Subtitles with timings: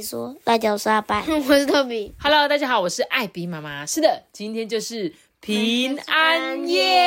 [0.00, 1.22] 没说，大家好， 我是阿拜。
[1.28, 3.84] 我是特比，Hello，大家好，我是艾比妈妈。
[3.84, 7.06] 是的，今天就是平安夜。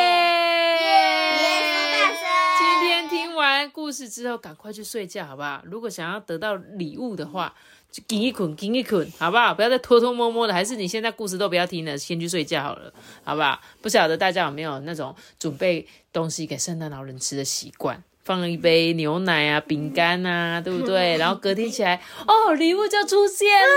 [2.59, 5.63] 今天听完故事之后，赶快去睡觉，好不好？
[5.65, 7.55] 如果想要得到礼物的话，
[7.91, 9.55] 就紧一捆，紧一捆，好不好？
[9.55, 13.59] 不要再偷偷摸摸的，还是你现在故事都不要听了，先去睡觉好了，好不好？
[13.81, 18.03] 不晓得大家有没有那种准备东西给圣诞老人吃的习惯？
[18.23, 21.15] 放了一杯牛奶啊、饼干啊，对不对？
[21.19, 23.75] 然后隔天起来，哦，礼物就出现了。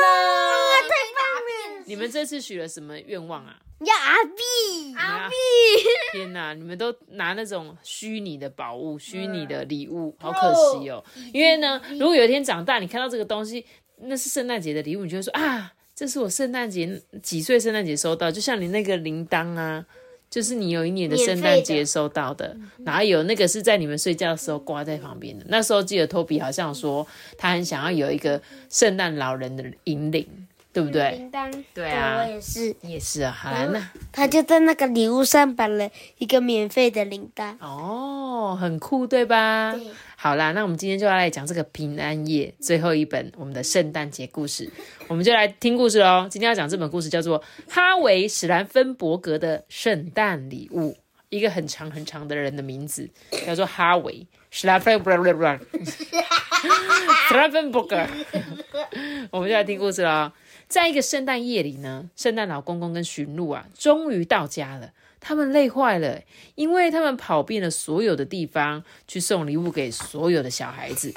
[1.85, 3.57] 你们这次许了什么愿望啊？
[3.81, 5.35] 要阿碧，阿碧！
[6.13, 11.05] 天哪，你们都拿那种虚拟的宝物、虚拟的礼物，好可惜哦。
[11.33, 13.67] 因为呢，如果有一天长大，你看到这个东西，
[14.03, 19.85] 那是圣诞节的礼物，你就会说啊，这是我圣诞节几岁圣诞节收到，就像你那个铃铛啊。
[20.29, 25.45] 就是你有一年的圣诞节收到的，然后有那个是在你们睡觉的时候挂在旁边的。
[25.49, 27.07] 那时候记得托比好像说
[27.39, 30.27] 他很想要有一个圣诞老人的引领，
[30.73, 31.29] 对不对？
[31.33, 32.75] 对对啊我，也是。
[32.83, 33.31] 你也是啊。
[33.31, 35.89] 好了，那他就在那个礼物上绑了
[36.19, 37.57] 一个免费的铃铛。
[37.61, 39.73] 哦，很酷，对吧？
[39.73, 39.87] 对
[40.27, 44.69] 好啦，那我们今天就要来讲这个平安夜最后一本我们的圣诞节故事，
[45.07, 46.27] 我们就来听故事喽。
[46.29, 50.91] 今天要讲这本故事叫做《哈维·史兰芬伯格的圣诞礼物》，
[51.29, 53.09] 一个很长很长的人的名字
[53.47, 54.15] 叫做哈维·
[54.51, 55.15] 史兰芬伯
[57.87, 58.05] 格，
[59.31, 60.33] 我们就来听故事喽。
[60.67, 64.91] 在一个圣诞夜里呢，圣诞老公公跟驯鹿啊，终于到家了。
[65.29, 66.23] 他们累坏了，
[66.55, 71.13] 因为他们跑遍了所有的地方，去送礼物给所有的小孩子。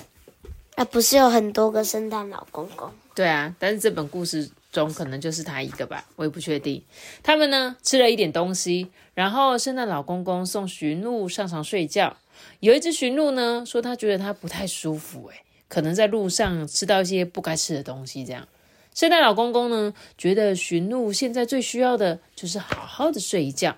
[0.74, 2.92] 啊，不是有很多个圣诞老公公？
[3.14, 6.82] 对啊，但是这本故事中可能就是他一个吧，我也不确定。
[7.22, 12.18] 他们呢吃了一点东西，然后圣诞老公公送驯鹿上床睡觉。
[12.62, 15.36] 有一只驯鹿呢说，他觉得他不太舒服，诶，
[15.68, 18.48] 可能在路上吃到一些不该吃的东西，这样。
[18.96, 23.78] 圣诞老公公呢觉得驯鹿现在最需要的就是好好的睡一觉。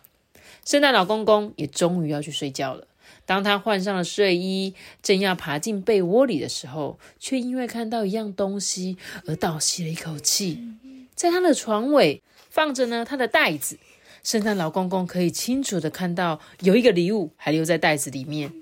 [0.72, 2.88] 圣诞老公公也终于要去睡觉了。
[3.26, 8.96] 当他换上了睡衣，正要爬进被窝里的时候，却因为看到一样东西
[9.26, 10.64] 而倒吸了一口气。
[11.14, 13.78] 在他的床尾放着呢他的袋子，
[14.24, 18.54] 圣诞老公公可以清楚的看到有一个礼物还留在袋子里面。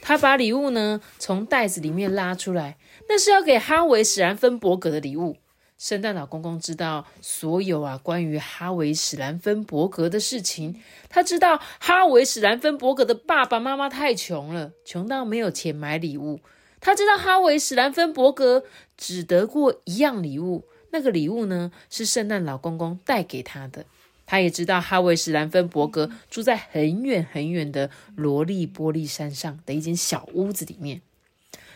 [0.00, 2.76] 他把礼物呢从袋子里面拉出来，
[3.08, 5.36] 那是要给哈维·史兰芬伯格的礼物。
[5.82, 10.80] 圣诞老公公知道所有啊关于哈维·史兰芬伯格的事情。
[11.08, 16.38] 他知道哈维·史兰芬伯格的爸爸妈妈太穷了，穷到没有钱买礼物。
[16.80, 18.62] 他知道哈维·史兰芬伯格
[18.96, 20.62] 只得过一样礼物，
[20.92, 23.84] 那个礼物呢是圣诞老公公带给他的。
[24.24, 31.02] 他也知道哈维·史兰芬伯格住在很远很远的罗利玻璃山上的一间小屋子里面。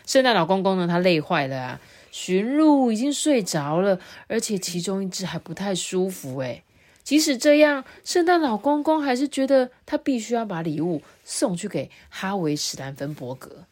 [0.05, 1.81] 圣诞老公公呢，他累坏了啊。
[2.11, 6.39] 驯鹿已经睡着了，而且其中一只还不太舒服。
[6.39, 6.63] 诶，
[7.03, 13.65] 即使这样，圣诞老公公还是觉得他必须要把礼物送去给哈维·史兰芬伯格。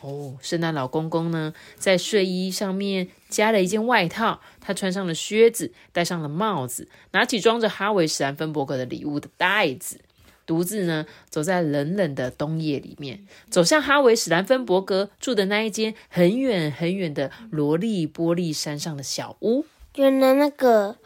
[0.00, 10.00] 哦，圣诞老公公呢，在睡衣上面加了一件外套，他穿上了靴子，戴上了帽子，拿起装着哈维·史兰芬伯格的礼物的袋子。
[10.48, 19.66] 独自呢，走在冷冷的冬夜里面，走向哈维·史兰芬伯格住的那一间很远很远的罗利玻璃山上的小屋。
[19.96, 20.96] 原来那个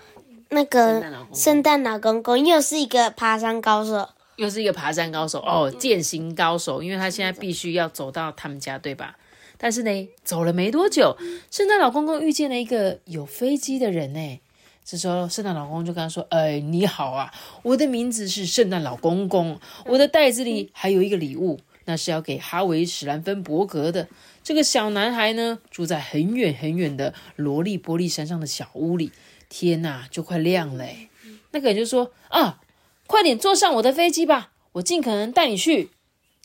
[0.50, 1.02] 那个
[1.34, 4.08] 圣诞老公公又是一个爬山高手。
[4.36, 9.16] 又是一个爬山高手哦，践行高手，因为他现在必须要走到他们家，对吧？
[9.58, 11.16] 但是呢，走了没多久，
[11.50, 14.40] 圣诞老公公遇见了一个有飞机的人呢。
[14.84, 17.32] 这时候，圣诞老公公就跟他说：“哎，你好啊，
[17.62, 24.08] 我的名字是圣诞老公公，我的袋子里还有一个礼物，那是要给哈维·史兰芬伯格的。
[24.42, 29.12] 这个小男孩呢，住在很远很远的罗利玻璃山上的小屋里。
[29.48, 31.08] 天呐，就快亮了诶。
[31.52, 32.60] 那个人就说：啊。”
[33.04, 35.90] 快点坐上我的飞机吧，我尽可能带你去。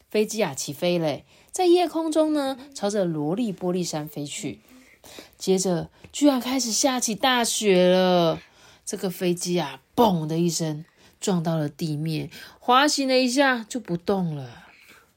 [0.09, 4.59] 飞机啊，起飞了，在夜空中呢，朝着罗利玻璃山飞去。
[5.37, 8.39] 接着，居然开始下起大雪了。
[8.85, 10.85] 这个飞机啊，嘣的一声
[11.19, 14.63] 撞到了地面，滑行了一下就不动了。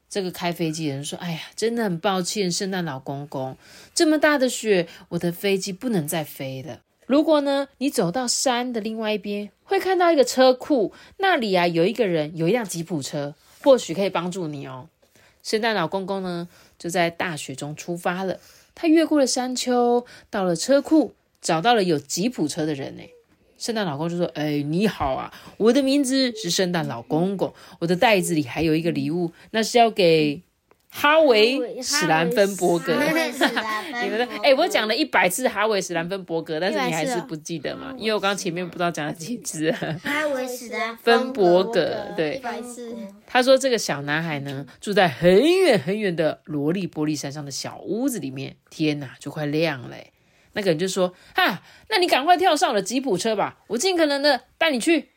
[0.09, 3.57] 这个开飞机人说：“哎呀，真的很抱歉，圣诞老公公，
[3.95, 14.89] 这么大的雪，我的飞机不能再飞了。”如果呢，你走到山的另外一边，会看到一个车库，那里啊有一个人，有一辆吉普车，或许可以帮助你哦。
[15.43, 18.39] 圣诞老公公呢，就在大雪中出发了。
[18.81, 21.13] 他越过了山丘，到了车库，
[21.43, 23.03] 找到了有吉普车的人呢。
[23.59, 30.41] 圣诞老公就说：“哎，你好啊，我的名字是圣诞老公公，我的袋子里还有一个礼物，那是要给。”
[30.93, 37.95] 哈维史兰芬伯格，你们的哎，我讲了一百次哈维史兰芬伯格，但是你还是不记得嘛？
[37.97, 39.71] 因为我刚刚前面不知道讲了几次。
[39.71, 42.43] 哈维史兰芬伯格，对，
[43.25, 48.57] 他说这个小男孩呢，住在很远很远的罗利玻璃山上的小屋子里面。
[48.69, 49.97] 天哪，就快亮了。
[50.55, 55.11] 那个人就说：“哈，那你赶快跳上我的吉普车吧，我尽可能的带你去。”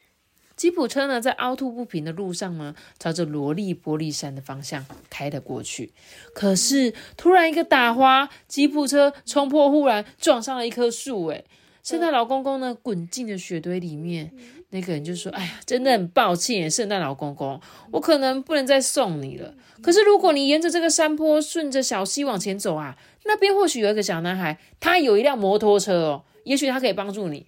[0.56, 5.92] 吉普车呢，在凹凸不平的路上呢，朝着罗利玻璃山的方向开了过去。
[6.34, 11.28] 可是，突然一个打滑，吉普车冲破护栏，撞上了一棵树。
[11.28, 11.44] 哎，
[11.84, 14.32] 圣诞老公公呢，滚进了雪堆里面。
[14.70, 17.62] 那个人就说：“哎呀，真的很抱歉，圣诞老公公，
[17.92, 19.54] 我可能不能再送你了。
[19.84, 27.46] 可是，如果你沿着这个山坡，顺着小溪往前走啊，那边或许有一个小男孩，他有一辆摩托车哦，也许他可以帮助你。”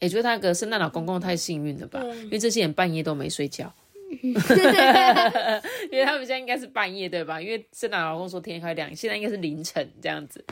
[0.00, 2.00] 也觉得那个圣诞老公公太幸运了吧？
[2.24, 3.72] 因为这些人半夜都没睡觉，
[4.20, 4.32] 因
[5.98, 7.40] 为他们现在应该是半夜对吧？
[7.40, 10.44] 因为圣诞老公说天快亮，现在应该是凌晨这样子。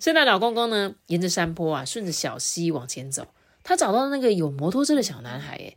[0.00, 3.26] 圣诞老公公呢，沿着山坡啊，顺着小溪往前走，
[3.62, 5.74] 他找到那个有摩托车的小男孩，哎。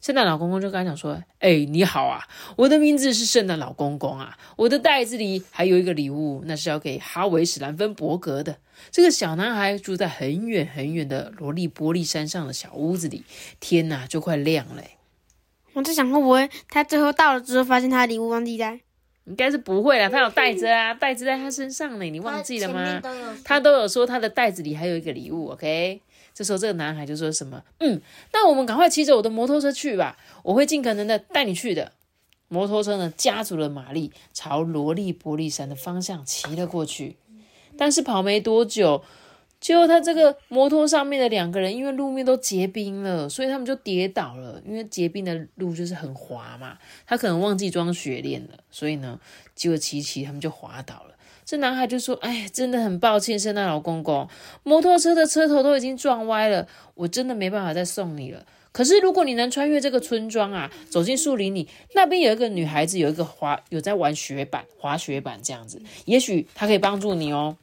[0.00, 2.26] 圣诞老公公就跟他讲说：“哎，你好啊，
[2.56, 8.56] 我的名字是圣诞老公公啊，我的袋子里还有一个礼物，那是要给哈维史兰芬伯格的。
[8.90, 13.24] 这个小男孩住在很远很远的罗利玻璃山上的小屋子里，
[13.60, 14.82] 天哪，就快亮了。
[15.74, 18.80] 我在想会不会他最后到了之后，发现他的礼物忘记带？
[19.24, 23.00] 应该是不会啦，他有带着啊，袋子在他身上呢，你忘记了吗？
[23.44, 26.00] 他都有说他的袋子里还有一个礼物，OK。”
[26.34, 28.00] 这时候，这个男孩就说什么：“嗯，
[28.32, 31.92] 那我们赶快骑着我的摩托车去吧，我会尽可能的带你去的。”
[32.48, 37.16] 摩托车呢，加足了马力，朝罗利玻璃山的方向骑了过去。
[37.76, 39.02] 但是跑没多久，
[39.60, 44.60] 就他这个摩托上面的两个人，因为路面都结冰了，所以他们就跌倒了。
[44.66, 49.18] 因为结冰的路就是很滑嘛，他可能忘记装雪链了，所以呢，
[49.54, 51.14] 结果骑骑他们就滑倒了。
[51.44, 54.28] 这男孩就说：“哎，真的很抱歉，圣诞老公公，
[54.62, 58.46] 摩托车的车头都已经撞歪了，我真的没办法再送你了。
[58.72, 67.56] 可是如果你能穿越这个村庄啊，走进树林里，那边有一个女孩子，有一个滑有在玩雪板，滑雪板这样子，也许她可以帮助你哦。”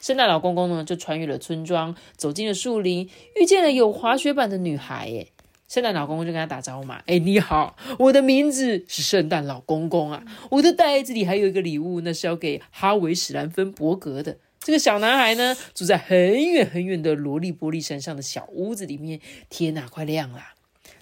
[0.00, 5.28] 圣诞老公公呢，就穿越了村庄，走进了树林，遇见了有滑雪板的女孩，耶。
[5.68, 14.38] 圣诞老公公就跟他打招呼嘛，哎，你好，我的名字是圣诞老公公啊，我的袋子里还有一个礼物，那是要给哈维史兰芬伯格的。
[14.66, 16.18] 这个小男孩呢，住在很
[16.50, 19.20] 远很远的罗利玻璃山上的小屋子里面。
[19.48, 20.40] 天哪，快亮了！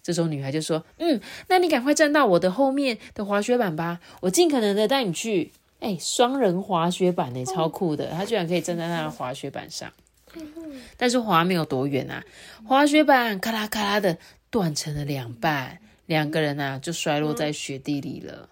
[0.02, 1.18] 这时候女孩就说，嗯，
[1.48, 5.50] 那你赶快站到我的后面的滑雪板吧，我尽可能的带你去。
[5.80, 9.90] 哎，双人滑雪板呢，超酷的，他居然可以站在那个滑雪板上，
[10.98, 12.22] 但是滑没有多远啊，
[12.66, 14.18] 滑雪板咔啦咔啦的。
[14.50, 18.50] 断成了两半，两个人呐就摔落在雪地里了。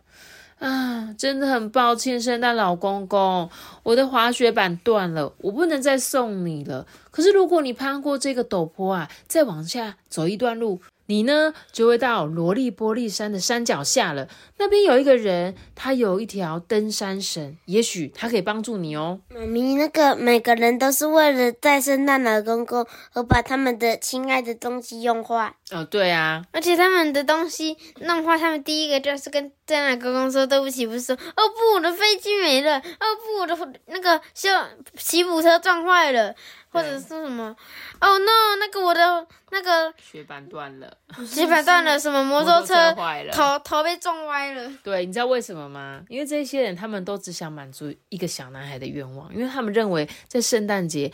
[0.63, 3.51] 啊，真的很抱歉，圣诞老公公，
[3.83, 6.87] 我的滑雪板断了，我不能再送你了。
[7.11, 10.81] 可是如果你攀过这个陡坡啊，再往下走一段路。
[11.07, 14.29] 你呢，就会到罗利玻璃山的山脚下了。
[14.59, 19.21] 那边有一个人，他有一条登山绳，也许他可以帮助你哦。
[19.29, 25.55] 妈咪，那个每个人都是为了在圣诞老公公而把他们的亲爱的东西用坏。
[25.71, 34.49] 哦，对啊，而且他们的东西弄坏，他们第一个就是跟圣诞老公公说对不起，不是说哦不，我的飞机没了，哦不，我的那个修
[34.97, 36.35] 吉普车撞坏了。
[36.73, 37.55] 或者是什么？
[38.01, 44.73] 哦 no，那个我的那个雪板断了，雪板断了，什么 摩托车坏了，头头被撞歪了。
[44.83, 46.03] 对，你知道为什么吗？
[46.09, 51.13] 因为这些人他们都只想满足一个小男孩的愿望，因为他们认为在圣诞节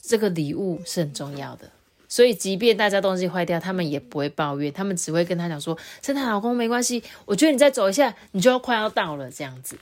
[0.00, 1.68] 这个礼物是很重要的，
[2.08, 9.76] 所以即便大家东西坏掉，他们也不会抱怨，他们只会跟他讲说：“圣诞老公没关系，我觉得你再走一下，你就要快要到了。”这样子，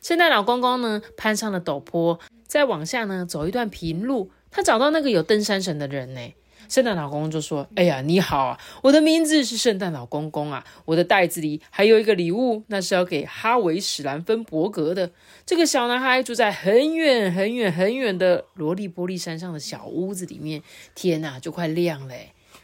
[0.00, 4.30] 圣诞老公公呢攀上了陡坡，再往下呢走一段平路。
[4.50, 6.34] 他找到那个有登山绳的人呢，
[6.72, 15.10] 圣诞老公公就说：“哎呀，你好啊，我的名字是圣诞老公公啊，我的袋子里还有一个礼物，那是要给哈维史兰芬伯格的。
[15.44, 20.62] 这个小男孩住在很远很远很远的罗利玻璃山上的小屋子里面。
[20.94, 22.14] 天哪，就快亮了！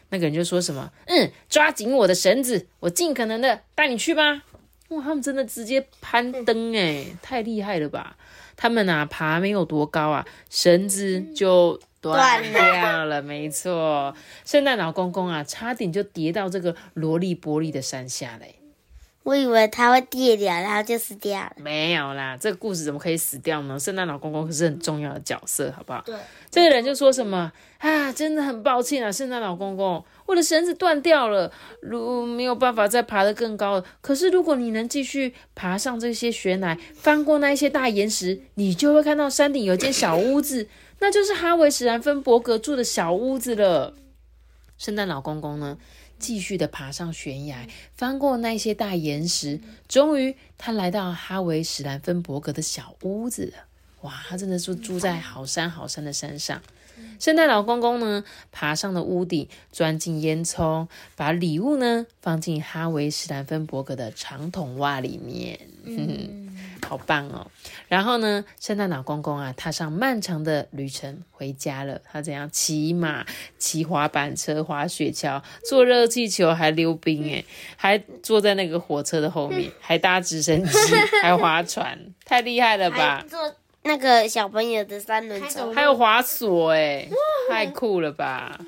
[0.09, 4.41] 那个人就说什么：嗯，抓紧我的绳子，我尽可能的带你去吧。
[4.87, 8.17] 哇，他们真的直接攀登哎，太厉害了吧！”
[8.57, 14.13] 他们啊，爬没有多高啊，绳子就断掉了，没错。
[14.45, 18.55] 圣诞老公公啊，差点就跌到这个罗利波利的山下嘞。
[19.23, 21.51] 我以为他会跌掉，然后就死掉了。
[21.57, 23.77] 没有啦，这个故事怎么可以死掉呢？
[23.77, 26.01] 圣诞老公公可是很重要的角色，好不好？
[26.03, 26.15] 对，
[26.49, 31.51] 这个人就说什么啊，真的很抱歉啊，圣诞老公公，我的绳子断掉了，
[31.81, 33.85] 如没有办法再爬得更高了。
[34.01, 40.67] 可是如果你能继续爬上这些悬崖，翻过那一些大岩石，你就会看到山顶有间小屋子，
[40.99, 43.95] 那就是哈维史兰芬伯格住的小屋子了。
[44.77, 45.77] 圣诞老公公呢，
[46.17, 53.65] 继续的爬上悬崖，翻过那些大岩石，终于他来到哈维史兰芬伯格的小屋子了。
[54.01, 56.61] 哇，他真的是住在好山好山的山上。
[57.17, 65.59] 圣诞老公公呢，爬上了屋顶，钻进烟囱，把礼物呢放进哈维史兰芬伯格的长筒袜里面。
[65.83, 66.48] 嗯，
[66.89, 67.45] 好棒哦！
[67.87, 72.01] 然后呢，圣诞老公公啊，踏上漫长的旅程回家了。
[72.11, 73.23] 他怎样骑马、
[73.59, 77.45] 骑滑板车、滑雪橇、坐热气球，还溜冰诶，
[77.77, 83.23] 还坐在那个火车的后面， 还搭直升机， 还划船，太厉害了吧！
[83.29, 83.39] 坐
[83.83, 87.07] 那个小朋友的三轮车，还有滑索哎，
[87.51, 88.59] 太酷了吧！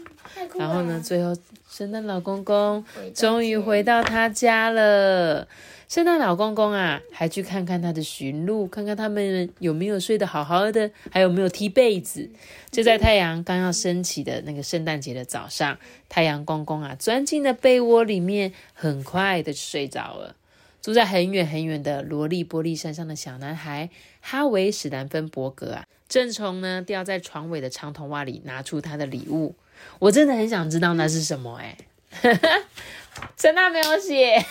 [0.58, 1.36] 然后呢，最后
[1.70, 2.84] 圣诞老公公
[3.14, 5.48] 终于回到他家了。
[5.88, 12.30] 圣诞老公公啊，还去看看他的驯鹿，看看他们有没有睡得好好的，还有没有踢被子。
[12.70, 20.38] 就在太阳刚要升起的那个圣诞节的早上，太阳公公啊，钻进了被窝里面，很快的睡着了。
[20.82, 23.90] 住在很远很远的罗利波利山上的小男孩
[24.22, 29.56] 哈维史兰芬伯格啊，正从呢吊在床尾的长筒袜里拿出他的礼物。
[30.00, 31.78] 我真的很想知道那是什么哎、
[33.38, 34.44] 圣诞没有写，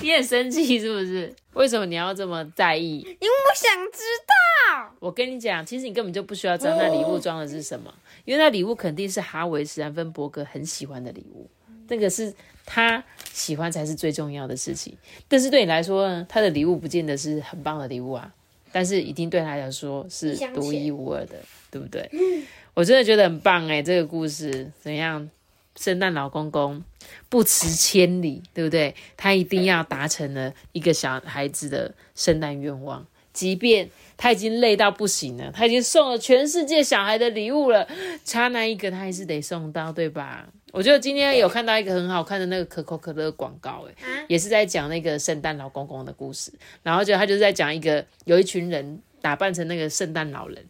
[0.00, 1.34] 你很生气是不是？
[1.54, 2.98] 为什么你要这么在意？
[3.00, 4.94] 因为我想知道。
[5.00, 7.92] 我跟你讲，其实你根本就不需要知道那礼物装的是什么，
[8.24, 11.46] 因为那礼物肯定是哈维史兰芬伯格很喜欢的礼物，
[11.88, 12.32] 那个是
[12.64, 14.96] 他喜欢才是最重要的事情。
[15.28, 18.32] 但是对你来说呢，他的礼物不见得是很棒的礼物啊，
[18.72, 21.36] 但是一定对他来说是独一无二的，
[21.70, 22.08] 对不对？
[22.74, 25.28] 我真的觉得很棒哎，这个故事怎样？
[25.74, 26.84] 圣诞老公公
[27.30, 28.94] 不辞千里，对不对？
[29.16, 33.88] 他一定要达成了一个小孩子的圣诞愿望，即便
[34.18, 37.88] 他已经累到不行了，他已经送了全世界小孩的礼物了，
[38.22, 40.46] 差那一个他还是得送到，对吧？
[40.72, 43.94] 我觉得今天有看到一个很好看的那个可口可乐广告，诶，
[44.28, 46.52] 也是在讲那个圣诞老公公的故事，
[46.82, 50.62] 然后就他就是在讲一个有一群人打扮成那个圣诞老人。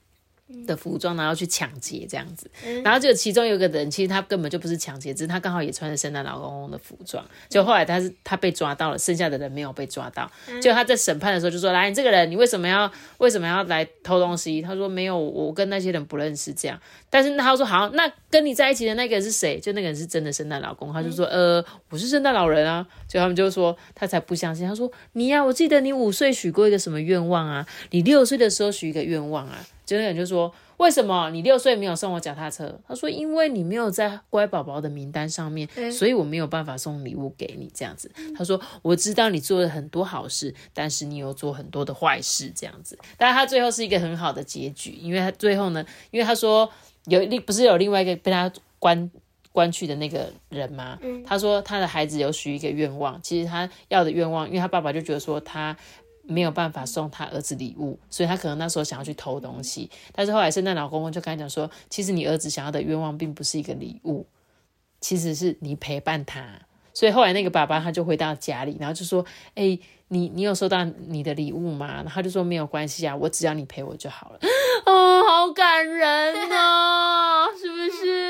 [0.67, 2.51] 的服装，然后去抢劫这样子，
[2.85, 7.25] 然后就其中有个人，其实他根本就不是抢劫，只是他刚好也穿着圣诞老公公的服装。
[7.49, 10.31] 就后来他是他被抓到了，剩下的人没有被抓到。
[10.61, 16.79] 就他在审判的时候就说：“来，你这个人，你为什么要为什么要来偷东西？”他说：“没有，我跟那些人不认识。”这样，
[17.11, 27.67] 但是他说：“好，那跟你在一起的那个人是谁？”就那个人是真的圣诞老公，他就说：“呃，我是圣诞老人啊。”就他们就说他才不相信，他说：“你呀、我记得你五岁许过一个什么愿望啊？
[27.91, 30.53] 你六岁的时候许一个愿望啊？”就那个人就说。
[30.79, 32.77] 为什么你六岁没有送我脚踏车？
[32.89, 46.69] 他说：“因为你没有在乖宝宝的名单上面，所以我没有办法送礼物给你。”这样子，他说：“我知道你做了很多好事，但是你有做很多的坏事。”这样子，但是他最后是一个很好的结局，因为他最后呢，因为他说
[47.05, 49.09] 有另不是有另外一个被他关
[49.53, 50.99] 关去的那个人吗？
[51.25, 55.77] 他说他的孩子有许一个愿望，其实他要的愿望，因为他爸爸就觉得说他。
[56.25, 59.91] 没有办法送他儿子礼物，所以他可能那时候想要去偷东西。
[60.13, 64.27] 但是后来圣诞老公公就跟他讲说，其实你儿子想要的愿望并不是一个礼物，
[65.01, 66.45] 其实是你陪伴他。
[66.95, 69.25] 所以后来那个爸爸他就回到家里，然后就说
[69.57, 74.39] ：“哎、你你有收到你的礼物吗？”然后他就说：“没有关系啊，我只要你陪我就好了。”
[74.85, 78.22] 哦，好感人哦，是不是？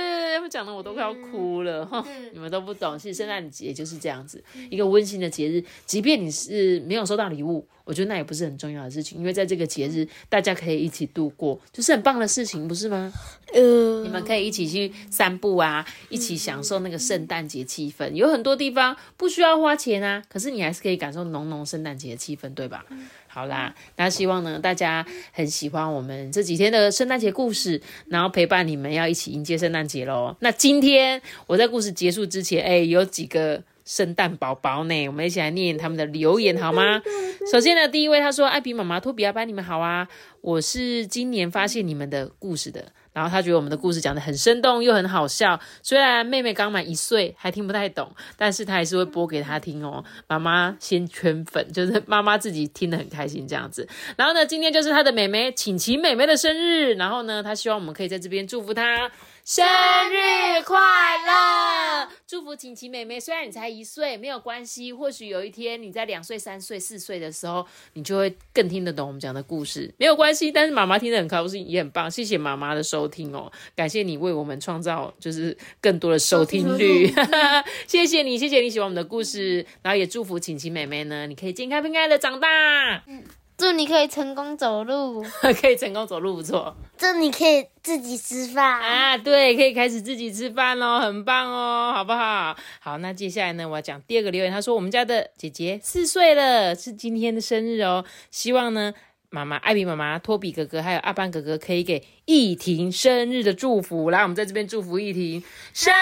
[0.43, 5.63] 我讲的我都快要哭了哈、你们都不懂，其实圣诞节就是这样子，一个温馨的节日。
[5.87, 13.13] 即便你是没有收到礼物，我觉得那也不是很重要的事情，因为在这个节日，大家可以一起度过，就是很棒的事情，不是吗？
[13.53, 18.11] 呃你，们可以一起去散步啊，一起享受那个圣诞节气氛。
[18.11, 22.85] 有很多地方不需要花钱啊，可是你还是可以感受浓浓圣诞节的气氛，对吧？
[23.33, 30.37] 好啦，那希望呢大家很喜欢我们这几天的圣诞节故事，然后陪伴你们要一起迎接圣诞节喽。
[30.41, 33.63] 那今天我在故事结束之前，哎，有几个。
[33.85, 37.03] 圣诞宝宝呢，我们一起来念他们的留言好吗？
[37.51, 40.07] 首先呢，第一位他说：“艾比妈妈、托比阿班，你们好啊！
[40.41, 45.59] 我是今年发现你们的故事的，然后他觉得我们的故事讲的很生动又很好笑。
[45.83, 50.05] 虽然妹妹刚满一岁还听不太懂，但是他还是会播给他听哦。
[50.29, 53.89] 妈妈先圈粉， 就是妈妈自己听得很开心这样子。
[54.17, 59.11] 然后呢，今天就是他的妹妹晴晴妹妹的生日，然后呢，他希望我们可以在这边祝福她。
[59.45, 60.79] 生日快
[61.27, 62.09] 乐！
[62.29, 63.19] 祝福晴晴妹妹。
[63.19, 64.93] 虽然你才一岁，没有关系。
[64.93, 69.93] 或许有一天你在两岁、三岁、四岁的时候，你就会更听得懂我们讲的故事。
[69.99, 72.09] 没有关系，但是妈妈听得很高兴，也很棒。
[72.09, 77.13] 谢谢妈妈的收听哦，感谢你为我们创造就是更多的收听率。
[77.89, 83.03] 谢谢你，谢谢你喜欢我们的故事，然后也祝福晴晴妹妹呢，你可以健康平安的长大。
[83.09, 83.25] 嗯。
[83.63, 85.23] 祝你可以成功走路，
[85.61, 86.77] 可以成功走路不错。
[86.99, 92.57] 祝你可以自己吃饭啊，对，可以开始自己吃饭喽，很棒哦，好不好？
[92.81, 94.53] 好，那接下来呢，我要讲第二个留言。
[94.53, 98.05] 他说，我们家的姐姐四岁了，是今天的生日哦。
[98.33, 98.93] 希望呢，
[99.31, 104.11] 妈妈艾比妈妈、托比哥哥还有阿班哥哥可以给易婷生日的祝福。
[104.11, 105.41] 来，我们在这边祝福易婷
[105.73, 105.95] 生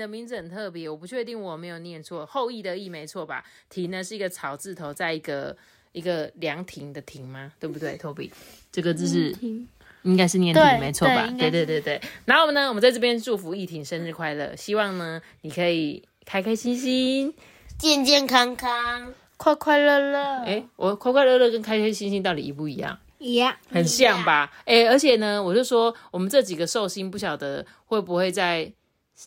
[0.00, 3.44] 的名字很特别，我不确定我没有念错，后羿的羿没错吧？
[3.68, 5.54] 亭呢是一个草字头，在一个
[5.92, 7.52] 一个凉亭的亭吗？
[7.60, 8.30] 对不对？Toby，
[8.72, 9.36] 这个字是
[10.02, 11.28] 应该是念亭没错吧？
[11.38, 12.00] 对对对对。
[12.24, 17.34] 然后呢，我们在这边祝福易婷生日快乐，希望呢你可以开开心心、
[17.78, 20.38] 健健康康、快快乐乐。
[20.44, 22.98] 哎，我快快乐乐跟开开心心到底一不一样？
[23.18, 24.50] 一样，很像吧？
[24.64, 28.72] 哎，而且呢，我就说我们这几个寿星不晓得会不会在。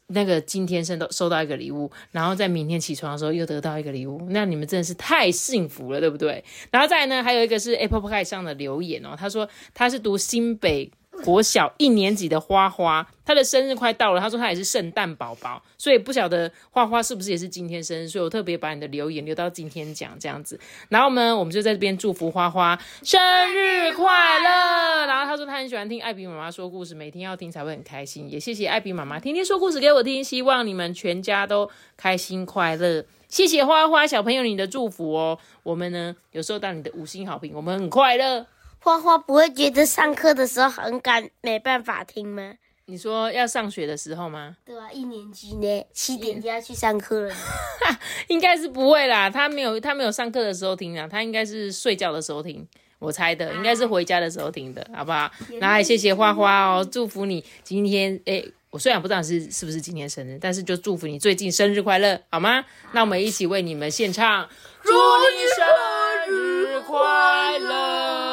[0.07, 6.43] 那个今天收到收到一个礼物，然后在明天起床的时候又得到一个礼物，那你们真的是太幸福了，对不对？
[6.71, 10.91] 然后再来呢，还有一个是 Apple Pay 上的留言哦，他说他是读新北。
[11.23, 14.19] 国小一年级的花花，他的生日快到了。
[14.19, 18.07] 他说他也是圣诞宝宝，所以不晓得花花是不是也是今天生日。
[18.07, 20.59] 所以我特别把你的留言留到今天讲这样子。
[20.89, 23.19] 然后呢，我们就在这边祝福花花生
[23.53, 24.05] 日快
[24.39, 25.05] 乐。
[25.05, 28.29] 然后他说他很喜欢听艾比妈妈说故事，每天要听才会很开心。
[28.29, 33.05] 也谢谢艾比妈妈天天说故事给我听，希望你们全家都开心快乐。
[33.29, 35.39] 谢谢花花小朋友你的祝福哦。
[35.63, 38.45] 我们呢有收到你的五星好评，我们很快乐。
[38.83, 42.55] 花花不会觉得上课的时候很赶，没办法听吗？
[42.87, 44.57] 你说要上学的时候吗？
[44.65, 47.34] 对啊，一年级呢，七点就要去上课了。
[48.27, 52.67] 应该是不会啦，他没有他没有上课的时候听啊，他应该是睡觉的时候听，
[52.99, 55.31] 我猜的，应该是回家的时候听的，好不好？
[55.62, 62.65] 那也谢谢花花哦，祝福你今天诶，我虽然不知道是是不是今天生日，但是就祝福你最近生日快乐，好吗？
[62.91, 64.45] 那我们一起为你们献唱，
[64.84, 68.33] 祝你生日快乐。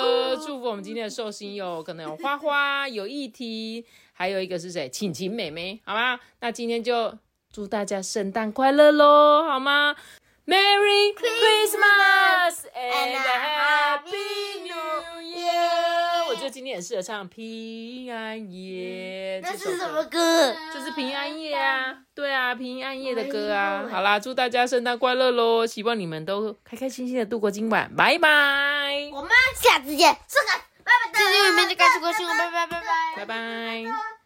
[0.50, 4.88] 祝福我们今天的寿星有可能有花花， 有议题，还有一个是谁？
[4.88, 6.18] 晴晴妹妹，好吗？
[6.40, 7.16] 那今天就
[7.52, 9.94] 祝大家圣诞快乐喽，好吗
[10.46, 15.19] ？Merry Christmas and Happy New Year！
[16.50, 19.40] 今天也适合唱平安夜。
[19.42, 20.54] 那是什么歌？
[20.74, 23.86] 就是平安夜啊，对啊，平安夜的歌啊。
[23.90, 25.64] 好啦，祝大家圣诞快乐喽！
[25.64, 28.28] 希望你们都开开心心的度过今晚，拜拜。
[29.12, 30.18] 我们下次见，拜
[30.84, 31.18] 拜。
[31.18, 34.19] 今天我们就开始过新闻，拜拜拜拜拜拜。